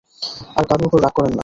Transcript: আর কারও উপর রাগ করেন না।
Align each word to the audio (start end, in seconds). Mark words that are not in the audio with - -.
আর 0.57 0.63
কারও 0.69 0.83
উপর 0.87 0.99
রাগ 1.01 1.13
করেন 1.17 1.31
না। 1.31 1.39